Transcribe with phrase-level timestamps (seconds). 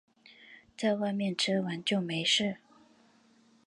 [0.75, 2.57] 在外面吃完就没事